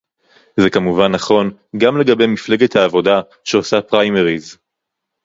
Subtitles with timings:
[0.59, 4.57] זה כמובן נכון גם לגבי מפלגת העבודה שעושה פריימריס